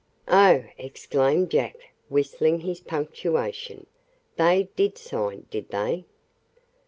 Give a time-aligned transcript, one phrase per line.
[0.27, 1.77] "Oh!" exclaimed Jack,
[2.09, 3.85] whistling his punctuation.
[4.35, 6.05] "They did sign, did they?"